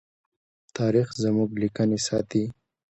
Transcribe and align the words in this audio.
تاریخ 0.77 1.07
زموږ 1.23 1.49
لیکنې 1.61 1.99
ساتي. 2.07 2.43